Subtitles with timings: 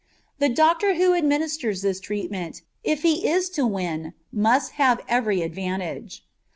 [0.39, 6.23] The doctor who administers this treatment, if he is to win, must have every advantage.